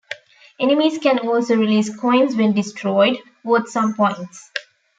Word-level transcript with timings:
Enemies 0.59 0.97
can 0.97 1.19
also 1.19 1.55
release 1.55 1.95
coins 1.95 2.35
when 2.35 2.53
destroyed, 2.53 3.17
worth 3.43 3.69
some 3.69 3.93
points. 3.93 4.49